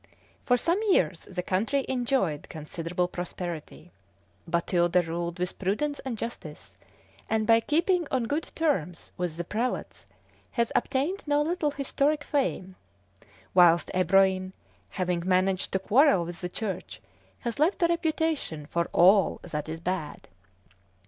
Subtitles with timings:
[0.47, 3.91] For some years the country enjoyed considerable prosperity:
[4.49, 6.75] Batilde ruled with prudence and justice,
[7.29, 10.07] and by keeping on good terms with the prelates
[10.53, 12.75] has obtained no little historic fame;
[13.53, 14.53] whilst Ebroin,
[14.89, 16.99] having managed to quarrel with the Church,
[17.41, 20.27] has left a reputation for all that is bad.